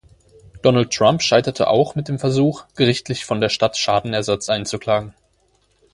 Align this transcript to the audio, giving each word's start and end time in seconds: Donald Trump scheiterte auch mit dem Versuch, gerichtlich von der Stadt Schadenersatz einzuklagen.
Donald 0.63 0.91
Trump 0.91 1.21
scheiterte 1.21 1.67
auch 1.67 1.93
mit 1.93 2.07
dem 2.07 2.17
Versuch, 2.17 2.65
gerichtlich 2.75 3.23
von 3.23 3.39
der 3.39 3.49
Stadt 3.49 3.77
Schadenersatz 3.77 4.49
einzuklagen. 4.49 5.13